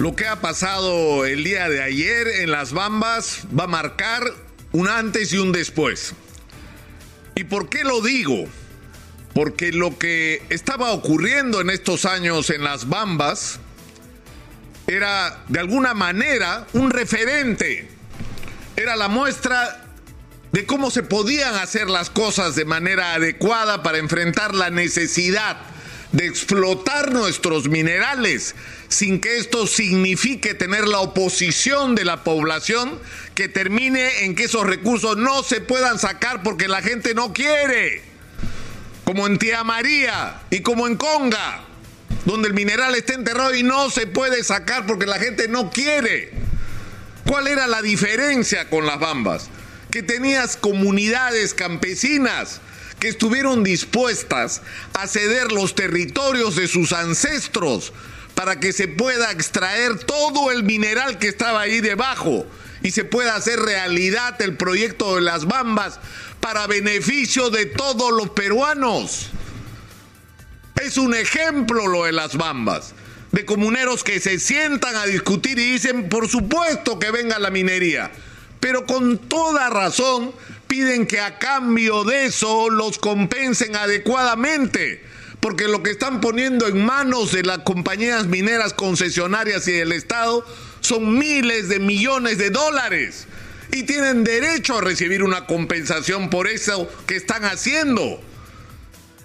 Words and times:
Lo 0.00 0.16
que 0.16 0.26
ha 0.26 0.40
pasado 0.40 1.24
el 1.24 1.44
día 1.44 1.68
de 1.68 1.80
ayer 1.80 2.26
en 2.26 2.50
las 2.50 2.72
Bambas 2.72 3.42
va 3.56 3.64
a 3.64 3.68
marcar 3.68 4.24
un 4.72 4.88
antes 4.88 5.32
y 5.32 5.38
un 5.38 5.52
después. 5.52 6.14
¿Y 7.36 7.44
por 7.44 7.68
qué 7.68 7.84
lo 7.84 8.00
digo? 8.00 8.46
Porque 9.34 9.70
lo 9.70 9.96
que 9.96 10.42
estaba 10.48 10.90
ocurriendo 10.90 11.60
en 11.60 11.70
estos 11.70 12.06
años 12.06 12.50
en 12.50 12.64
las 12.64 12.88
Bambas 12.88 13.60
era 14.88 15.44
de 15.46 15.60
alguna 15.60 15.94
manera 15.94 16.66
un 16.72 16.90
referente. 16.90 17.88
Era 18.74 18.96
la 18.96 19.06
muestra 19.06 19.84
de 20.50 20.66
cómo 20.66 20.90
se 20.90 21.04
podían 21.04 21.54
hacer 21.54 21.88
las 21.88 22.10
cosas 22.10 22.56
de 22.56 22.64
manera 22.64 23.14
adecuada 23.14 23.84
para 23.84 23.98
enfrentar 23.98 24.56
la 24.56 24.70
necesidad 24.70 25.56
de 26.14 26.26
explotar 26.26 27.12
nuestros 27.12 27.68
minerales 27.68 28.54
sin 28.88 29.20
que 29.20 29.38
esto 29.38 29.66
signifique 29.66 30.54
tener 30.54 30.86
la 30.86 31.00
oposición 31.00 31.96
de 31.96 32.04
la 32.04 32.22
población 32.22 33.00
que 33.34 33.48
termine 33.48 34.24
en 34.24 34.36
que 34.36 34.44
esos 34.44 34.64
recursos 34.64 35.16
no 35.16 35.42
se 35.42 35.60
puedan 35.60 35.98
sacar 35.98 36.44
porque 36.44 36.68
la 36.68 36.82
gente 36.82 37.14
no 37.14 37.32
quiere. 37.32 38.02
Como 39.02 39.26
en 39.26 39.38
Tía 39.38 39.64
María 39.64 40.40
y 40.50 40.60
como 40.60 40.86
en 40.86 40.96
Conga, 40.96 41.64
donde 42.26 42.46
el 42.46 42.54
mineral 42.54 42.94
está 42.94 43.14
enterrado 43.14 43.52
y 43.52 43.64
no 43.64 43.90
se 43.90 44.06
puede 44.06 44.44
sacar 44.44 44.86
porque 44.86 45.06
la 45.06 45.18
gente 45.18 45.48
no 45.48 45.70
quiere. 45.70 46.32
¿Cuál 47.26 47.48
era 47.48 47.66
la 47.66 47.82
diferencia 47.82 48.70
con 48.70 48.86
las 48.86 49.00
bambas? 49.00 49.50
Que 49.90 50.04
tenías 50.04 50.56
comunidades 50.56 51.54
campesinas 51.54 52.60
que 53.04 53.10
estuvieron 53.10 53.62
dispuestas 53.62 54.62
a 54.94 55.06
ceder 55.06 55.52
los 55.52 55.74
territorios 55.74 56.56
de 56.56 56.66
sus 56.66 56.94
ancestros 56.94 57.92
para 58.34 58.60
que 58.60 58.72
se 58.72 58.88
pueda 58.88 59.30
extraer 59.30 59.98
todo 59.98 60.50
el 60.50 60.62
mineral 60.64 61.18
que 61.18 61.28
estaba 61.28 61.60
ahí 61.60 61.82
debajo 61.82 62.46
y 62.82 62.92
se 62.92 63.04
pueda 63.04 63.36
hacer 63.36 63.58
realidad 63.58 64.40
el 64.40 64.56
proyecto 64.56 65.16
de 65.16 65.20
las 65.20 65.44
bambas 65.44 66.00
para 66.40 66.66
beneficio 66.66 67.50
de 67.50 67.66
todos 67.66 68.10
los 68.10 68.30
peruanos. 68.30 69.28
Es 70.82 70.96
un 70.96 71.14
ejemplo 71.14 71.86
lo 71.86 72.04
de 72.04 72.12
las 72.12 72.38
bambas, 72.38 72.94
de 73.32 73.44
comuneros 73.44 74.02
que 74.02 74.18
se 74.18 74.38
sientan 74.38 74.96
a 74.96 75.04
discutir 75.04 75.58
y 75.58 75.72
dicen, 75.72 76.08
por 76.08 76.26
supuesto 76.26 76.98
que 76.98 77.10
venga 77.10 77.38
la 77.38 77.50
minería, 77.50 78.10
pero 78.64 78.86
con 78.86 79.18
toda 79.18 79.68
razón 79.68 80.32
piden 80.68 81.06
que 81.06 81.20
a 81.20 81.38
cambio 81.38 82.02
de 82.02 82.24
eso 82.24 82.70
los 82.70 82.98
compensen 82.98 83.76
adecuadamente, 83.76 85.04
porque 85.40 85.68
lo 85.68 85.82
que 85.82 85.90
están 85.90 86.22
poniendo 86.22 86.66
en 86.66 86.82
manos 86.82 87.32
de 87.32 87.42
las 87.42 87.58
compañías 87.58 88.26
mineras 88.26 88.72
concesionarias 88.72 89.68
y 89.68 89.72
del 89.72 89.92
Estado 89.92 90.46
son 90.80 91.18
miles 91.18 91.68
de 91.68 91.78
millones 91.78 92.38
de 92.38 92.48
dólares 92.48 93.26
y 93.70 93.82
tienen 93.82 94.24
derecho 94.24 94.78
a 94.78 94.80
recibir 94.80 95.22
una 95.22 95.44
compensación 95.44 96.30
por 96.30 96.48
eso 96.48 96.90
que 97.06 97.16
están 97.16 97.44
haciendo. 97.44 98.18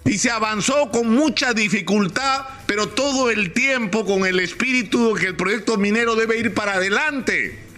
Y 0.04 0.18
se 0.18 0.30
avanzó 0.30 0.90
con 0.90 1.08
mucha 1.08 1.54
dificultad, 1.54 2.44
pero 2.66 2.90
todo 2.90 3.30
el 3.30 3.54
tiempo 3.54 4.04
con 4.04 4.26
el 4.26 4.38
espíritu 4.38 5.14
de 5.14 5.20
que 5.22 5.26
el 5.28 5.36
proyecto 5.36 5.78
minero 5.78 6.14
debe 6.14 6.36
ir 6.36 6.52
para 6.52 6.74
adelante, 6.74 7.69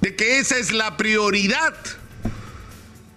de 0.00 0.16
que 0.16 0.38
esa 0.38 0.58
es 0.58 0.72
la 0.72 0.96
prioridad. 0.96 1.74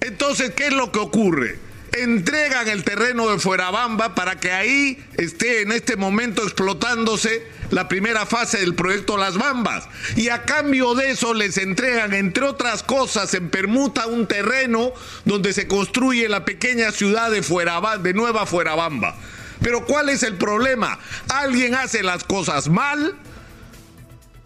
Entonces, 0.01 0.51
¿qué 0.51 0.67
es 0.67 0.73
lo 0.73 0.91
que 0.91 0.99
ocurre? 0.99 1.59
Entregan 1.93 2.67
el 2.67 2.83
terreno 2.83 3.29
de 3.29 3.39
Fuerabamba 3.39 4.15
para 4.15 4.39
que 4.39 4.51
ahí 4.51 5.03
esté 5.17 5.61
en 5.61 5.71
este 5.71 5.95
momento 5.95 6.43
explotándose 6.43 7.47
la 7.69 7.87
primera 7.87 8.25
fase 8.25 8.59
del 8.59 8.75
proyecto 8.75 9.17
Las 9.17 9.37
Bambas. 9.37 9.87
Y 10.15 10.29
a 10.29 10.43
cambio 10.43 10.95
de 10.95 11.11
eso 11.11 11.33
les 11.33 11.57
entregan, 11.57 12.13
entre 12.13 12.45
otras 12.45 12.83
cosas, 12.83 13.33
en 13.33 13.49
permuta 13.49 14.07
un 14.07 14.27
terreno 14.27 14.91
donde 15.25 15.53
se 15.53 15.67
construye 15.67 16.27
la 16.29 16.45
pequeña 16.45 16.91
ciudad 16.91 17.31
de, 17.31 17.43
Fuerabamba, 17.43 17.97
de 17.97 18.13
Nueva 18.13 18.45
Fuerabamba. 18.45 19.15
Pero 19.61 19.85
¿cuál 19.85 20.09
es 20.09 20.23
el 20.23 20.35
problema? 20.35 20.99
Alguien 21.29 21.75
hace 21.75 22.03
las 22.03 22.23
cosas 22.23 22.69
mal, 22.69 23.15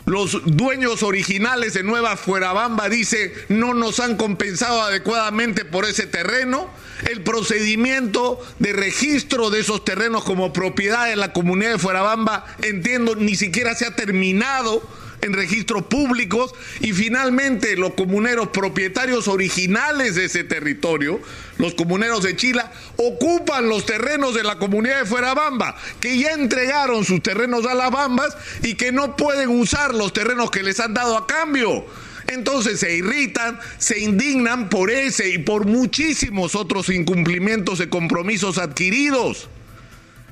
los 0.07 0.39
dueños 0.45 1.03
originales 1.03 1.73
de 1.73 1.83
Nueva 1.83 2.15
Fuerabamba 2.15 2.87
dice 2.87 3.33
no 3.49 3.73
nos 3.73 3.99
han 3.99 4.15
compensado 4.15 4.81
adecuadamente 4.81 5.65
por 5.65 5.83
ese 5.83 6.07
terreno. 6.07 6.69
El 7.11 7.23
procedimiento 7.23 8.39
de 8.57 8.71
registro 8.71 9.49
de 9.49 9.59
esos 9.59 9.83
terrenos 9.83 10.23
como 10.23 10.53
propiedad 10.53 11.07
de 11.07 11.17
la 11.17 11.33
comunidad 11.33 11.73
de 11.73 11.77
Fuerabamba, 11.77 12.45
entiendo, 12.63 13.17
ni 13.17 13.35
siquiera 13.35 13.75
se 13.75 13.85
ha 13.85 13.95
terminado 13.95 14.81
en 15.21 15.33
registros 15.33 15.83
públicos 15.83 16.53
y 16.79 16.93
finalmente 16.93 17.75
los 17.75 17.93
comuneros 17.93 18.49
propietarios 18.49 19.27
originales 19.27 20.15
de 20.15 20.25
ese 20.25 20.43
territorio, 20.43 21.19
los 21.57 21.73
comuneros 21.73 22.23
de 22.23 22.35
Chila, 22.35 22.71
ocupan 22.97 23.67
los 23.67 23.85
terrenos 23.85 24.35
de 24.35 24.43
la 24.43 24.57
comunidad 24.57 24.99
de 24.99 25.05
Fuerabamba, 25.05 25.75
que 25.99 26.17
ya 26.17 26.31
entregaron 26.31 27.03
sus 27.03 27.21
terrenos 27.21 27.65
a 27.65 27.73
las 27.73 27.91
Bambas 27.91 28.37
y 28.63 28.75
que 28.75 28.91
no 28.91 29.15
pueden 29.15 29.49
usar 29.49 29.93
los 29.93 30.13
terrenos 30.13 30.51
que 30.51 30.63
les 30.63 30.79
han 30.79 30.93
dado 30.93 31.17
a 31.17 31.27
cambio. 31.27 31.85
Entonces 32.27 32.81
se 32.81 32.97
irritan, 32.97 33.57
se 33.77 33.99
indignan 33.99 34.69
por 34.69 34.91
ese 34.91 35.29
y 35.29 35.37
por 35.37 35.65
muchísimos 35.65 36.55
otros 36.55 36.89
incumplimientos 36.89 37.79
de 37.79 37.89
compromisos 37.89 38.57
adquiridos. 38.57 39.49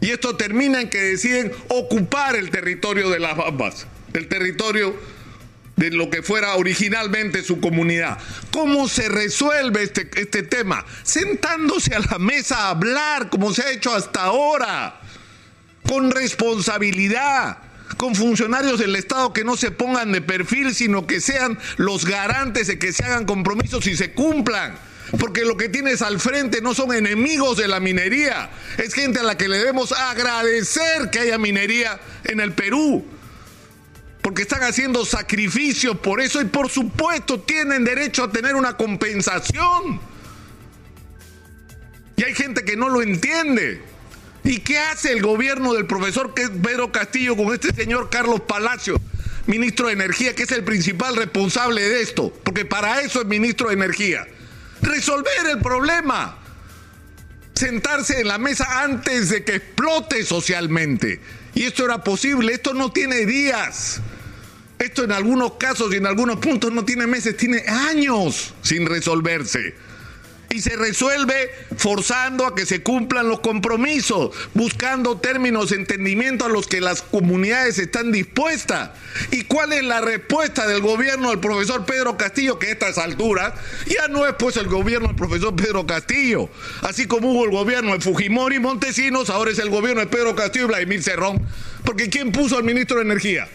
Y 0.02 0.12
esto 0.12 0.36
termina 0.36 0.82
en 0.82 0.90
que 0.90 1.02
deciden 1.02 1.54
ocupar 1.70 2.36
el 2.36 2.50
territorio 2.50 3.10
de 3.10 3.20
las 3.20 3.38
Bambas 3.38 3.88
el 4.18 4.28
territorio 4.28 4.96
de 5.76 5.92
lo 5.92 6.10
que 6.10 6.24
fuera 6.24 6.56
originalmente 6.56 7.44
su 7.44 7.60
comunidad. 7.60 8.18
¿Cómo 8.52 8.88
se 8.88 9.10
resuelve 9.10 9.84
este, 9.84 10.10
este 10.16 10.44
tema? 10.44 10.86
Sentándose 11.04 11.94
a 11.96 12.00
la 12.00 12.18
mesa 12.20 12.58
a 12.58 12.70
hablar, 12.70 13.30
como 13.30 13.54
se 13.54 13.64
ha 13.64 13.72
hecho 13.72 13.94
hasta 13.94 14.24
ahora, 14.24 15.02
con 15.88 16.12
responsabilidad, 16.12 17.58
con 17.98 18.16
funcionarios 18.16 18.80
del 18.80 18.96
Estado 18.96 19.34
que 19.34 19.44
no 19.44 19.58
se 19.58 19.72
pongan 19.72 20.12
de 20.12 20.22
perfil, 20.22 20.74
sino 20.74 21.06
que 21.06 21.20
sean 21.20 21.60
los 21.78 22.06
garantes 22.06 22.68
de 22.68 22.80
que 22.80 22.94
se 22.94 23.04
hagan 23.04 23.26
compromisos 23.26 23.86
y 23.88 23.96
se 23.96 24.14
cumplan. 24.14 24.76
Porque 25.20 25.46
lo 25.46 25.56
que 25.56 25.70
tienes 25.70 26.02
al 26.02 26.20
frente 26.20 26.62
no 26.62 26.74
son 26.74 26.92
enemigos 26.92 27.58
de 27.58 27.68
la 27.68 27.80
minería, 27.80 28.50
es 28.78 28.94
gente 28.96 29.20
a 29.20 29.24
la 29.24 29.38
que 29.38 29.48
le 29.48 29.60
debemos 29.60 29.92
agradecer 29.92 31.12
que 31.12 31.20
haya 31.20 31.38
minería 31.38 32.00
en 32.24 32.40
el 32.40 32.54
Perú 32.54 33.06
porque 34.26 34.42
están 34.42 34.64
haciendo 34.64 35.06
sacrificios 35.06 36.00
por 36.00 36.20
eso 36.20 36.42
y 36.42 36.46
por 36.46 36.68
supuesto 36.68 37.42
tienen 37.42 37.84
derecho 37.84 38.24
a 38.24 38.32
tener 38.32 38.56
una 38.56 38.76
compensación. 38.76 40.02
Y 42.16 42.24
hay 42.24 42.34
gente 42.34 42.66
que 42.66 42.76
no 42.76 42.90
lo 42.90 43.04
entiende. 43.04 43.84
¿Y 44.44 44.62
qué 44.62 44.80
hace 44.80 45.12
el 45.12 45.22
gobierno 45.22 45.76
del 45.76 45.86
profesor 45.86 46.34
Pedro 46.34 46.92
Castillo 46.92 47.38
con 47.38 47.54
este 47.54 47.72
señor 47.72 48.10
Carlos 48.10 48.42
Palacio, 48.42 49.00
ministro 49.46 49.90
de 49.90 49.94
Energía, 49.94 50.34
que 50.34 50.42
es 50.42 50.52
el 50.54 50.64
principal 50.64 51.16
responsable 51.16 51.88
de 51.88 52.02
esto? 52.02 52.34
Porque 52.44 52.66
para 52.66 53.02
eso 53.02 53.22
es 53.22 53.28
ministro 53.28 53.68
de 53.68 53.76
Energía. 53.76 54.26
Resolver 54.82 55.46
el 55.52 55.60
problema. 55.60 56.40
Sentarse 57.54 58.22
en 58.22 58.28
la 58.28 58.40
mesa 58.40 58.82
antes 58.82 59.30
de 59.30 59.44
que 59.44 59.58
explote 59.58 60.26
socialmente. 60.26 61.22
Y 61.54 61.66
esto 61.66 61.86
era 61.86 62.04
posible, 62.04 62.54
esto 62.54 62.74
no 62.74 62.92
tiene 62.92 63.28
días. 63.28 64.02
Esto 64.80 65.04
en 65.04 65.12
algunos 65.12 65.54
casos 65.54 65.94
y 65.94 65.98
en 65.98 66.06
algunos 66.06 66.38
puntos 66.38 66.72
no 66.72 66.84
tiene 66.84 67.08
meses, 67.08 67.38
tiene 67.38 67.64
años 67.68 68.54
sin 68.62 68.86
resolverse. 68.86 69.74
Y 70.50 70.62
se 70.62 70.76
resuelve 70.76 71.50
forzando 71.76 72.46
a 72.46 72.56
que 72.56 72.66
se 72.66 72.82
cumplan 72.82 73.28
los 73.28 73.40
compromisos, 73.40 74.34
buscando 74.54 75.18
términos 75.18 75.70
de 75.70 75.78
entendimiento 75.78 76.46
a 76.46 76.50
los 76.50 76.68
que 76.68 76.80
las 76.80 77.02
comunidades 77.02 77.78
están 77.80 78.12
dispuestas. 78.12 78.92
¿Y 79.32 79.46
cuál 79.46 79.74
es 79.74 79.84
la 79.84 80.02
respuesta 80.02 80.68
del 80.68 80.82
gobierno 80.82 81.30
del 81.30 81.40
profesor 81.40 81.86
Pedro 81.86 82.16
Castillo? 82.16 82.60
Que 82.60 82.68
a 82.68 82.72
estas 82.72 82.98
alturas 82.98 83.54
ya 83.86 84.08
no 84.08 84.26
es 84.26 84.36
pues 84.38 84.56
el 84.56 84.68
gobierno 84.68 85.08
del 85.08 85.18
profesor 85.18 85.56
Pedro 85.56 85.86
Castillo. 85.86 86.50
Así 86.82 87.06
como 87.06 87.32
hubo 87.32 87.46
el 87.46 87.52
gobierno 87.52 87.94
de 87.94 88.00
Fujimori 88.00 88.58
y 88.58 88.60
Montesinos, 88.60 89.30
ahora 89.30 89.52
es 89.52 89.60
el 89.60 89.70
gobierno 89.70 90.02
de 90.02 90.08
Pedro 90.08 90.36
Castillo 90.36 90.66
y 90.66 90.70
Vladimir 90.70 91.04
Cerrón. 91.04 91.46
Porque 91.84 92.10
¿quién 92.10 92.32
puso 92.32 92.58
al 92.58 92.64
ministro 92.64 92.98
de 92.98 93.04
Energía? 93.04 93.50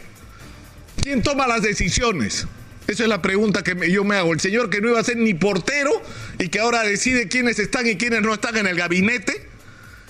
¿Quién 1.03 1.23
toma 1.23 1.47
las 1.47 1.63
decisiones? 1.63 2.47
Esa 2.87 3.03
es 3.05 3.09
la 3.09 3.23
pregunta 3.23 3.63
que 3.63 3.91
yo 3.91 4.05
me 4.05 4.17
hago. 4.17 4.33
El 4.33 4.41
señor 4.41 4.69
que 4.69 4.81
no 4.81 4.89
iba 4.89 5.01
a 5.01 5.05
ser 5.05 5.17
ni 5.17 5.33
portero 5.33 5.91
y 6.39 6.49
que 6.49 6.61
ahora 6.61 6.83
decide 6.83 7.29
quiénes 7.29 7.59
están 7.59 7.87
y 7.87 7.97
quiénes 7.97 8.23
no 8.23 8.35
están 8.35 8.57
en 8.57 8.67
el 8.67 8.77
gabinete. 8.77 9.49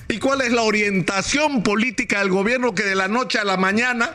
¿Y 0.08 0.19
cuál 0.19 0.40
es 0.40 0.50
la 0.50 0.62
orientación 0.62 1.62
política 1.62 2.19
del 2.19 2.31
gobierno 2.31 2.75
que 2.75 2.82
de 2.82 2.96
la 2.96 3.06
noche 3.06 3.38
a 3.38 3.44
la 3.44 3.56
mañana 3.56 4.14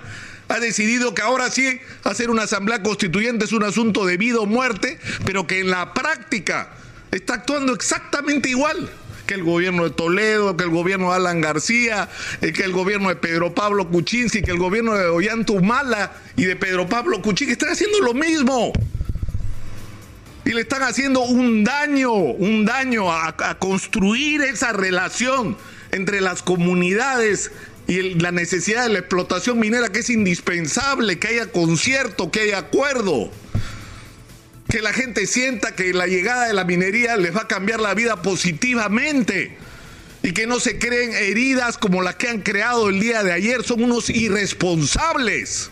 ha 0.50 0.60
decidido 0.60 1.16
que 1.16 1.22
ahora 1.22 1.50
sí 1.50 1.80
hacer 2.04 2.30
una 2.30 2.44
asamblea 2.44 2.83
constituyente 2.83 3.45
es 3.45 3.54
un 3.54 3.63
asunto 3.63 4.06
de 4.06 4.18
vida 4.18 4.39
o 4.39 4.45
muerte, 4.45 5.00
pero 5.25 5.48
que 5.48 5.60
en 5.60 5.69
la 5.69 5.94
práctica 5.94 6.74
está 7.12 7.36
actuando 7.36 7.74
exactamente 7.74 8.50
igual? 8.50 8.89
Que 9.25 9.33
el 9.33 9.44
gobierno 9.44 9.83
de 9.83 9.89
Toledo, 9.92 10.56
que 10.56 10.63
el 10.63 10.69
gobierno 10.69 11.10
de 11.10 11.16
Alan 11.16 11.42
García, 11.42 12.10
eh, 12.42 12.54
que 12.54 12.63
el 12.63 12.72
gobierno 12.72 13.10
de 13.10 13.16
Pedro 13.16 13.54
Pablo 13.54 13.89
Kuczynski, 13.89 14.42
que 14.42 14.51
el 14.51 14.57
gobierno 14.57 14.95
de 14.95 15.06
Ollantumala 15.07 16.13
y 16.36 16.45
de 16.45 16.56
Pedro 16.56 16.88
Pablo 16.88 17.22
Kuczynski 17.22 17.54
están 17.54 17.69
haciendo 17.69 18.00
lo 18.00 18.13
mismo. 18.13 18.72
Y 20.45 20.51
le 20.54 20.62
están 20.62 20.83
haciendo 20.83 21.22
un 21.22 21.63
daño, 21.63 22.13
un 22.13 22.66
daño 22.66 23.12
a, 23.12 23.36
a 23.38 23.57
construir 23.57 24.42
esa 24.42 24.74
relación 24.74 25.57
entre 25.92 26.22
las 26.22 26.44
comunidades 26.44 27.51
y 27.88 28.16
la 28.16 28.31
necesidad 28.31 28.83
de 28.83 28.94
la 28.94 29.00
explotación 29.00 29.60
minera 29.60 29.89
que 29.89 30.00
es 30.00 30.10
indispensable, 30.10 31.19
que 31.19 31.30
haya 31.30 31.51
concierto, 31.51 32.31
que 32.31 32.42
haya 32.42 32.60
acuerdo, 32.60 33.31
que 34.75 34.81
la 34.81 34.92
gente 34.92 35.25
sienta 35.25 35.74
que 35.74 35.94
la 35.94 36.06
llegada 36.06 36.48
de 36.48 36.54
la 36.54 36.66
minería 36.66 37.16
les 37.16 37.33
va 37.33 37.44
a 37.44 37.48
cambiar 37.48 37.80
la 37.80 37.94
vida 37.94 38.22
positivamente 38.22 39.57
y 40.22 40.33
que 40.33 40.48
no 40.48 40.60
se 40.60 40.77
creen 40.77 41.13
heridas 41.13 41.77
como 41.77 42.01
las 42.01 42.16
que 42.16 42.27
han 42.27 42.42
creado 42.42 42.89
el 42.89 43.00
día 43.00 43.24
de 43.24 43.31
ayer. 43.31 43.63
Son 43.63 43.81
unos 43.81 44.10
irresponsables, 44.10 45.69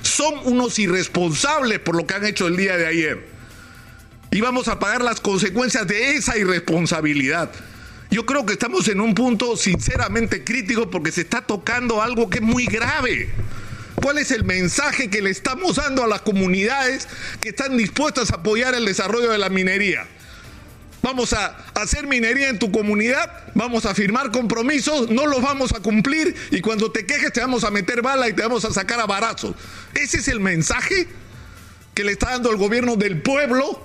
son 0.00 0.32
unos 0.44 0.78
irresponsables 0.78 1.78
por 1.80 1.94
lo 1.94 2.06
que 2.06 2.14
han 2.14 2.24
hecho 2.24 2.46
el 2.46 2.56
día 2.56 2.78
de 2.78 2.86
ayer. 2.86 3.28
Y 4.30 4.40
vamos 4.40 4.66
a 4.68 4.78
pagar 4.78 5.02
las 5.02 5.20
consecuencias 5.20 5.86
de 5.86 6.12
esa 6.12 6.38
irresponsabilidad. 6.38 7.50
Yo 8.10 8.24
creo 8.24 8.46
que 8.46 8.54
estamos 8.54 8.88
en 8.88 9.02
un 9.02 9.14
punto 9.14 9.58
sinceramente 9.58 10.42
crítico 10.42 10.88
porque 10.88 11.12
se 11.12 11.20
está 11.20 11.42
tocando 11.42 12.00
algo 12.00 12.30
que 12.30 12.38
es 12.38 12.44
muy 12.44 12.64
grave. 12.64 13.28
¿Cuál 14.02 14.18
es 14.18 14.30
el 14.30 14.44
mensaje 14.44 15.10
que 15.10 15.22
le 15.22 15.30
estamos 15.30 15.76
dando 15.76 16.04
a 16.04 16.06
las 16.06 16.20
comunidades 16.20 17.08
que 17.40 17.50
están 17.50 17.76
dispuestas 17.76 18.30
a 18.30 18.36
apoyar 18.36 18.74
el 18.74 18.84
desarrollo 18.84 19.30
de 19.30 19.38
la 19.38 19.48
minería? 19.48 20.06
Vamos 21.02 21.32
a 21.32 21.56
hacer 21.74 22.06
minería 22.06 22.48
en 22.48 22.58
tu 22.58 22.70
comunidad, 22.70 23.52
vamos 23.54 23.86
a 23.86 23.94
firmar 23.94 24.30
compromisos, 24.30 25.10
no 25.10 25.26
los 25.26 25.40
vamos 25.40 25.72
a 25.72 25.80
cumplir 25.80 26.34
y 26.50 26.60
cuando 26.60 26.90
te 26.90 27.06
quejes 27.06 27.32
te 27.32 27.40
vamos 27.40 27.64
a 27.64 27.70
meter 27.70 28.02
bala 28.02 28.28
y 28.28 28.32
te 28.32 28.42
vamos 28.42 28.64
a 28.64 28.72
sacar 28.72 29.00
a 29.00 29.06
barazos. 29.06 29.54
Ese 29.94 30.18
es 30.18 30.28
el 30.28 30.40
mensaje 30.40 31.08
que 31.94 32.04
le 32.04 32.12
está 32.12 32.30
dando 32.30 32.50
el 32.50 32.56
gobierno 32.56 32.96
del 32.96 33.22
pueblo 33.22 33.84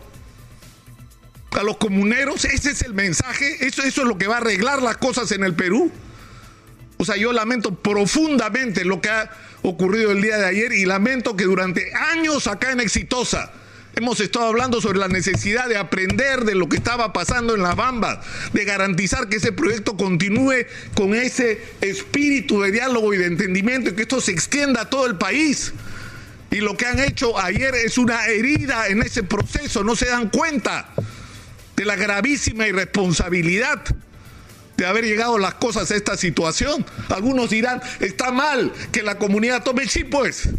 a 1.51 1.63
los 1.63 1.77
comuneros, 1.77 2.45
ese 2.45 2.71
es 2.71 2.81
el 2.81 2.93
mensaje, 2.93 3.65
eso, 3.65 3.83
eso 3.83 4.01
es 4.01 4.07
lo 4.07 4.17
que 4.17 4.27
va 4.27 4.35
a 4.35 4.39
arreglar 4.39 4.81
las 4.81 4.97
cosas 4.97 5.31
en 5.31 5.43
el 5.43 5.53
Perú. 5.53 5.91
O 7.03 7.05
sea, 7.05 7.17
yo 7.17 7.33
lamento 7.33 7.75
profundamente 7.75 8.85
lo 8.85 9.01
que 9.01 9.09
ha 9.09 9.29
ocurrido 9.61 10.11
el 10.11 10.21
día 10.21 10.37
de 10.37 10.45
ayer 10.45 10.71
y 10.71 10.85
lamento 10.85 11.35
que 11.35 11.43
durante 11.43 11.93
años 11.93 12.47
acá 12.47 12.71
en 12.71 12.79
Exitosa 12.79 13.51
hemos 13.97 14.21
estado 14.21 14.45
hablando 14.45 14.79
sobre 14.79 14.99
la 14.99 15.09
necesidad 15.09 15.67
de 15.67 15.75
aprender 15.75 16.45
de 16.45 16.55
lo 16.55 16.69
que 16.69 16.77
estaba 16.77 17.11
pasando 17.11 17.55
en 17.55 17.61
la 17.61 17.75
Bamba, 17.75 18.21
de 18.53 18.63
garantizar 18.63 19.27
que 19.27 19.35
ese 19.35 19.51
proyecto 19.51 19.97
continúe 19.97 20.65
con 20.95 21.13
ese 21.13 21.61
espíritu 21.81 22.61
de 22.61 22.71
diálogo 22.71 23.13
y 23.13 23.17
de 23.17 23.25
entendimiento 23.25 23.89
y 23.89 23.95
que 23.95 24.03
esto 24.03 24.21
se 24.21 24.31
extienda 24.31 24.83
a 24.83 24.89
todo 24.89 25.05
el 25.05 25.17
país. 25.17 25.73
Y 26.51 26.61
lo 26.61 26.77
que 26.77 26.85
han 26.85 26.99
hecho 26.99 27.37
ayer 27.37 27.75
es 27.75 27.97
una 27.97 28.27
herida 28.27 28.87
en 28.87 29.01
ese 29.01 29.23
proceso, 29.23 29.83
no 29.83 29.97
se 29.97 30.05
dan 30.05 30.29
cuenta 30.29 30.87
de 31.75 31.83
la 31.83 31.97
gravísima 31.97 32.65
irresponsabilidad 32.65 33.83
de 34.77 34.85
haber 34.85 35.05
llegado 35.05 35.37
las 35.37 35.55
cosas 35.55 35.91
a 35.91 35.95
esta 35.95 36.17
situación. 36.17 36.85
Algunos 37.09 37.49
dirán, 37.49 37.81
está 37.99 38.31
mal 38.31 38.71
que 38.91 39.03
la 39.03 39.17
comunidad 39.17 39.63
tome 39.63 39.87
sí, 39.87 40.03
pues, 40.03 40.49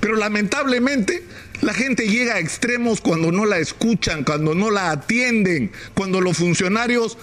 pero 0.00 0.16
lamentablemente 0.16 1.24
la 1.60 1.72
gente 1.72 2.08
llega 2.08 2.34
a 2.34 2.40
extremos 2.40 3.00
cuando 3.00 3.32
no 3.32 3.46
la 3.46 3.58
escuchan, 3.58 4.24
cuando 4.24 4.54
no 4.54 4.70
la 4.70 4.90
atienden, 4.90 5.72
cuando 5.94 6.20
los 6.20 6.36
funcionarios 6.36 7.16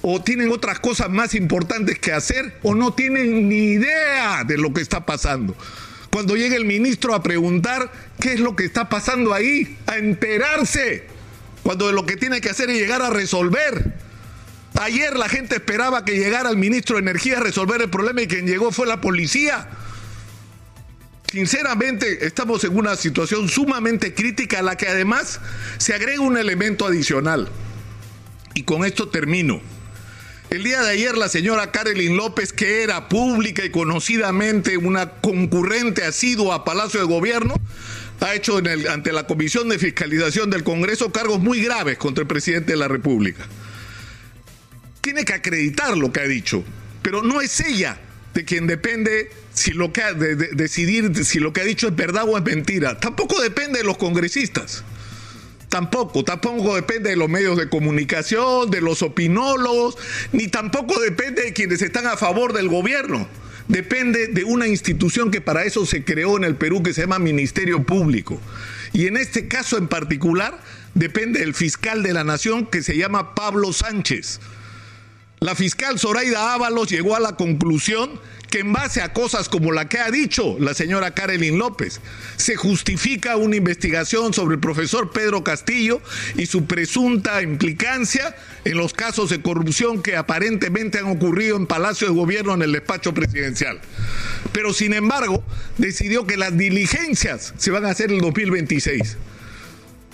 o 0.00 0.22
tienen 0.22 0.50
otras 0.52 0.78
cosas 0.80 1.10
más 1.10 1.34
importantes 1.34 1.98
que 1.98 2.12
hacer 2.12 2.56
o 2.62 2.74
no 2.74 2.94
tienen 2.94 3.48
ni 3.48 3.72
idea 3.72 4.44
de 4.44 4.56
lo 4.56 4.72
que 4.72 4.80
está 4.80 5.04
pasando. 5.04 5.56
Cuando 6.10 6.36
llega 6.36 6.56
el 6.56 6.64
ministro 6.64 7.14
a 7.14 7.22
preguntar 7.22 7.92
qué 8.20 8.32
es 8.32 8.40
lo 8.40 8.56
que 8.56 8.64
está 8.64 8.88
pasando 8.88 9.34
ahí, 9.34 9.76
a 9.86 9.98
enterarse 9.98 11.04
cuando 11.62 11.92
lo 11.92 12.06
que 12.06 12.16
tiene 12.16 12.40
que 12.40 12.48
hacer 12.48 12.70
es 12.70 12.78
llegar 12.78 13.02
a 13.02 13.10
resolver. 13.10 14.07
Ayer 14.80 15.16
la 15.16 15.28
gente 15.28 15.56
esperaba 15.56 16.04
que 16.04 16.16
llegara 16.16 16.50
el 16.50 16.56
ministro 16.56 16.96
de 16.96 17.02
Energía 17.02 17.38
a 17.38 17.40
resolver 17.40 17.82
el 17.82 17.90
problema 17.90 18.22
y 18.22 18.28
quien 18.28 18.46
llegó 18.46 18.70
fue 18.70 18.86
la 18.86 19.00
policía. 19.00 19.68
Sinceramente, 21.32 22.24
estamos 22.24 22.62
en 22.62 22.76
una 22.76 22.94
situación 22.94 23.48
sumamente 23.48 24.14
crítica 24.14 24.60
a 24.60 24.62
la 24.62 24.76
que 24.76 24.86
además 24.86 25.40
se 25.78 25.94
agrega 25.94 26.20
un 26.20 26.38
elemento 26.38 26.86
adicional. 26.86 27.48
Y 28.54 28.62
con 28.62 28.84
esto 28.84 29.08
termino. 29.08 29.60
El 30.50 30.62
día 30.62 30.80
de 30.80 30.90
ayer 30.90 31.18
la 31.18 31.28
señora 31.28 31.72
Carolyn 31.72 32.16
López, 32.16 32.52
que 32.52 32.82
era 32.82 33.08
pública 33.08 33.64
y 33.64 33.70
conocidamente 33.70 34.78
una 34.78 35.10
concurrente 35.10 36.04
asidua 36.04 36.54
a 36.54 36.64
Palacio 36.64 37.00
de 37.00 37.06
Gobierno, 37.06 37.54
ha 38.20 38.34
hecho 38.34 38.62
ante 38.90 39.12
la 39.12 39.26
Comisión 39.26 39.68
de 39.68 39.78
Fiscalización 39.78 40.50
del 40.50 40.62
Congreso 40.62 41.12
cargos 41.12 41.40
muy 41.40 41.60
graves 41.60 41.98
contra 41.98 42.22
el 42.22 42.28
presidente 42.28 42.72
de 42.72 42.78
la 42.78 42.88
República. 42.88 43.44
Tiene 45.08 45.24
que 45.24 45.32
acreditar 45.32 45.96
lo 45.96 46.12
que 46.12 46.20
ha 46.20 46.28
dicho, 46.28 46.62
pero 47.00 47.22
no 47.22 47.40
es 47.40 47.60
ella 47.60 47.98
de 48.34 48.44
quien 48.44 48.66
depende 48.66 49.30
si 49.54 49.70
lo 49.70 49.90
que 49.90 50.02
ha, 50.02 50.12
de, 50.12 50.36
decidir 50.36 51.24
si 51.24 51.38
lo 51.38 51.54
que 51.54 51.62
ha 51.62 51.64
dicho 51.64 51.88
es 51.88 51.96
verdad 51.96 52.24
o 52.28 52.36
es 52.36 52.44
mentira. 52.44 53.00
Tampoco 53.00 53.40
depende 53.40 53.78
de 53.78 53.86
los 53.86 53.96
congresistas. 53.96 54.84
Tampoco, 55.70 56.24
tampoco 56.24 56.74
depende 56.74 57.08
de 57.08 57.16
los 57.16 57.30
medios 57.30 57.56
de 57.56 57.70
comunicación, 57.70 58.70
de 58.70 58.82
los 58.82 59.00
opinólogos, 59.00 59.96
ni 60.32 60.48
tampoco 60.48 61.00
depende 61.00 61.42
de 61.42 61.52
quienes 61.54 61.80
están 61.80 62.06
a 62.06 62.18
favor 62.18 62.52
del 62.52 62.68
gobierno 62.68 63.26
depende 63.68 64.28
de 64.28 64.44
una 64.44 64.66
institución 64.66 65.30
que 65.30 65.42
para 65.42 65.64
eso 65.64 65.84
se 65.84 66.02
creó 66.02 66.38
en 66.38 66.44
el 66.44 66.56
Perú 66.56 66.82
que 66.82 66.94
se 66.94 67.02
llama 67.02 67.18
Ministerio 67.18 67.82
Público. 67.82 68.40
Y 68.94 69.06
en 69.06 69.16
este 69.18 69.46
caso 69.46 69.76
en 69.76 69.88
particular 69.88 70.58
depende 70.94 71.40
del 71.40 71.54
fiscal 71.54 72.02
de 72.02 72.14
la 72.14 72.24
nación 72.24 72.66
que 72.66 72.82
se 72.82 72.96
llama 72.96 73.34
Pablo 73.34 73.74
Sánchez. 73.74 74.40
La 75.40 75.54
fiscal 75.54 75.98
Zoraida 75.98 76.52
Ábalos 76.54 76.90
llegó 76.90 77.14
a 77.14 77.20
la 77.20 77.36
conclusión 77.36 78.20
que 78.50 78.60
en 78.60 78.72
base 78.72 79.02
a 79.02 79.12
cosas 79.12 79.48
como 79.48 79.72
la 79.72 79.88
que 79.88 79.98
ha 79.98 80.10
dicho 80.10 80.56
la 80.58 80.74
señora 80.74 81.12
Karelin 81.12 81.58
López, 81.58 82.00
se 82.36 82.56
justifica 82.56 83.36
una 83.36 83.56
investigación 83.56 84.32
sobre 84.32 84.54
el 84.54 84.60
profesor 84.60 85.10
Pedro 85.10 85.44
Castillo 85.44 86.00
y 86.34 86.46
su 86.46 86.64
presunta 86.64 87.42
implicancia 87.42 88.34
en 88.64 88.78
los 88.78 88.94
casos 88.94 89.30
de 89.30 89.42
corrupción 89.42 90.02
que 90.02 90.16
aparentemente 90.16 90.98
han 90.98 91.06
ocurrido 91.06 91.56
en 91.56 91.66
Palacio 91.66 92.08
de 92.08 92.14
Gobierno 92.14 92.54
en 92.54 92.62
el 92.62 92.72
despacho 92.72 93.12
presidencial. 93.14 93.80
Pero 94.52 94.72
sin 94.72 94.94
embargo, 94.94 95.44
decidió 95.76 96.26
que 96.26 96.36
las 96.36 96.56
diligencias 96.56 97.54
se 97.58 97.70
van 97.70 97.84
a 97.84 97.90
hacer 97.90 98.10
en 98.10 98.16
el 98.16 98.22
2026. 98.22 99.18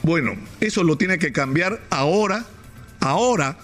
Bueno, 0.02 0.36
eso 0.60 0.82
lo 0.82 0.98
tiene 0.98 1.18
que 1.18 1.32
cambiar 1.32 1.80
ahora, 1.88 2.44
ahora 3.00 3.56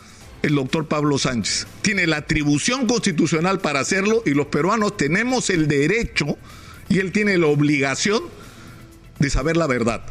el 0.42 0.54
doctor 0.54 0.88
Pablo 0.88 1.18
Sánchez. 1.18 1.66
Tiene 1.82 2.06
la 2.06 2.18
atribución 2.18 2.86
constitucional 2.86 3.60
para 3.60 3.80
hacerlo 3.80 4.22
y 4.26 4.30
los 4.30 4.46
peruanos 4.46 4.96
tenemos 4.96 5.50
el 5.50 5.68
derecho 5.68 6.38
y 6.88 6.98
él 6.98 7.12
tiene 7.12 7.38
la 7.38 7.46
obligación 7.46 8.22
de 9.18 9.30
saber 9.30 9.56
la 9.56 9.66
verdad, 9.66 10.02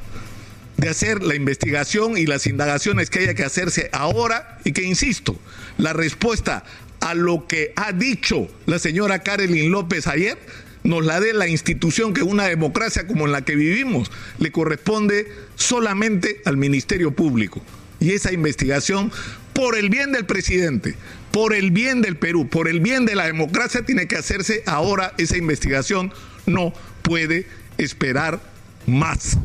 de 0.78 0.90
hacer 0.90 1.24
la 1.24 1.36
investigación 1.36 2.18
y 2.18 2.26
las 2.26 2.48
indagaciones 2.48 3.10
que 3.10 3.20
haya 3.20 3.34
que 3.34 3.44
hacerse 3.44 3.90
ahora 3.92 4.60
y 4.64 4.72
que, 4.72 4.84
insisto, 4.84 5.38
la 5.78 5.94
respuesta 5.94 6.64
a 7.02 7.14
lo 7.16 7.48
que 7.48 7.74
ha 7.76 7.92
dicho 7.92 8.48
la 8.66 8.78
señora 8.78 9.20
Karelin 9.20 9.72
López 9.72 10.06
ayer 10.08 10.38
nos 10.84 11.06
la 11.06 11.20
dé 11.20 11.34
la 11.34 11.48
institución 11.48 12.14
que 12.14 12.24
una 12.24 12.46
democracia 12.46 13.08
como 13.08 13.26
en 13.26 13.32
la 13.32 13.44
que 13.44 13.56
vivimos 13.56 14.12
le 14.38 14.52
corresponde 14.52 15.32
solamente 15.56 16.42
al 16.46 16.58
Ministerio 16.58 17.12
Público. 17.12 17.62
Y 18.00 18.12
esa 18.12 18.32
investigación 18.32 19.12
por 19.60 19.78
el 19.78 19.90
bien 19.90 20.14
del 20.14 20.26
presidente, 20.26 20.96
por 21.32 21.54
el 21.54 21.72
bien 21.72 22.02
del 22.02 22.16
Perú, 22.16 22.48
por 22.48 22.70
el 22.70 22.80
bien 22.80 23.06
de 23.06 23.14
la 23.14 23.26
democracia, 23.26 23.82
tiene 23.82 24.08
que 24.08 24.16
hacerse 24.16 24.64
ahora 24.66 25.14
esa 25.18 25.36
investigación. 25.36 26.14
No 26.46 26.74
puede 27.02 27.46
esperar 27.78 28.40
más. 28.88 29.38